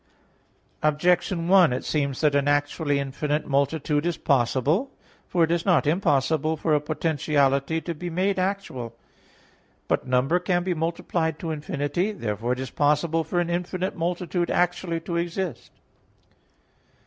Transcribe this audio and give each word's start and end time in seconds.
Objection 0.81 1.47
1: 1.47 1.71
It 1.71 1.85
seems 1.85 2.21
that 2.21 2.33
an 2.33 2.47
actually 2.47 2.97
infinite 2.97 3.45
multitude 3.45 4.03
is 4.03 4.17
possible. 4.17 4.89
For 5.27 5.43
it 5.43 5.51
is 5.51 5.63
not 5.63 5.85
impossible 5.85 6.57
for 6.57 6.73
a 6.73 6.81
potentiality 6.81 7.81
to 7.81 7.93
be 7.93 8.09
made 8.09 8.39
actual. 8.39 8.97
But 9.87 10.07
number 10.07 10.39
can 10.39 10.63
be 10.63 10.73
multiplied 10.73 11.37
to 11.37 11.51
infinity. 11.51 12.13
Therefore 12.13 12.53
it 12.53 12.59
is 12.59 12.71
possible 12.71 13.23
for 13.23 13.39
an 13.39 13.51
infinite 13.51 13.95
multitude 13.95 14.49
actually 14.49 15.01
to 15.01 15.17
exist. 15.17 15.69